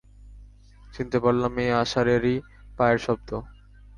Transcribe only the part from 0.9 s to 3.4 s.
চিনতে পারলাম, এ আশারেরই পায়ের শব্দ।